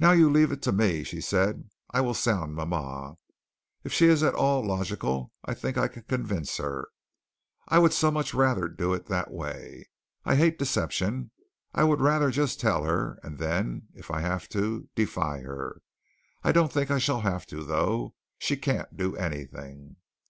"Now 0.00 0.12
you 0.12 0.30
leave 0.30 0.50
it 0.50 0.62
to 0.62 0.72
me," 0.72 1.04
she 1.04 1.20
said. 1.20 1.68
"I 1.90 2.00
will 2.00 2.14
sound 2.14 2.54
mama. 2.54 3.16
If 3.84 3.92
she 3.92 4.06
is 4.06 4.22
at 4.22 4.34
all 4.34 4.66
logical, 4.66 5.30
I 5.44 5.52
think 5.52 5.76
I 5.76 5.88
can 5.88 6.04
convince 6.04 6.56
her. 6.56 6.86
I 7.68 7.78
would 7.78 7.92
so 7.92 8.10
much 8.10 8.32
rather 8.32 8.66
do 8.66 8.94
it 8.94 9.08
that 9.08 9.30
way. 9.30 9.90
I 10.24 10.36
hate 10.36 10.58
deception. 10.58 11.32
I 11.74 11.84
would 11.84 12.00
rather 12.00 12.30
just 12.30 12.60
tell 12.60 12.84
her, 12.84 13.18
and 13.22 13.36
then, 13.36 13.88
if 13.92 14.10
I 14.10 14.22
have 14.22 14.48
to, 14.56 14.88
defy 14.94 15.40
her. 15.40 15.82
I 16.42 16.50
don't 16.52 16.72
think 16.72 16.90
I 16.90 16.96
shall 16.98 17.20
have 17.20 17.44
to, 17.48 17.62
though. 17.62 18.14
She 18.38 18.56
can't 18.56 18.96
do 18.96 19.16
anything." 19.16 19.96